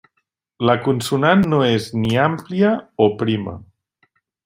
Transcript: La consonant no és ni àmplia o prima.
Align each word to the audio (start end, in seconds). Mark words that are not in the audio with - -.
La 0.69 0.75
consonant 0.85 1.45
no 1.53 1.59
és 1.67 1.91
ni 2.05 2.19
àmplia 2.25 2.75
o 3.07 3.11
prima. 3.25 3.59